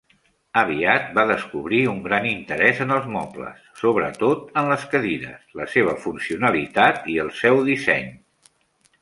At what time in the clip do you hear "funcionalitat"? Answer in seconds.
6.07-7.07